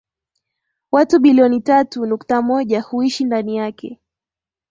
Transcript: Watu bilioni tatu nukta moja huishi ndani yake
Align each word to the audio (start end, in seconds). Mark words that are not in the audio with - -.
Watu 0.91 1.19
bilioni 1.19 1.61
tatu 1.61 2.05
nukta 2.05 2.41
moja 2.41 2.81
huishi 2.81 3.23
ndani 3.23 3.55
yake 3.57 3.99